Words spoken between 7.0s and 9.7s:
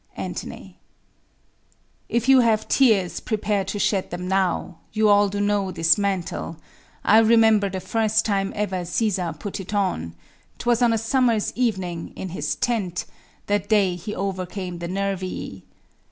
I remember The first time ever Cæsar put